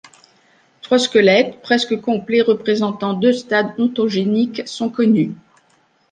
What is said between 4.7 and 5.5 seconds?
connus.